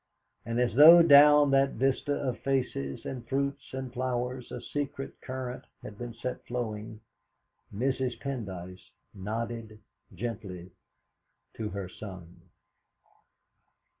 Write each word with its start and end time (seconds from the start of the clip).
And 0.47 0.59
as 0.59 0.73
though 0.73 1.03
down 1.03 1.51
that 1.51 1.73
vista 1.73 2.11
of 2.15 2.39
faces 2.39 3.05
and 3.05 3.23
fruits 3.29 3.71
and 3.71 3.93
flowers 3.93 4.51
a 4.51 4.59
secret 4.59 5.21
current 5.21 5.65
had 5.83 5.99
been 5.99 6.15
set 6.15 6.43
flowing, 6.47 7.01
Mrs. 7.71 8.19
Pendyce 8.19 8.89
nodded 9.13 9.77
gently 10.15 10.71
to 11.53 11.69
her 11.69 11.87
son. 11.87 12.41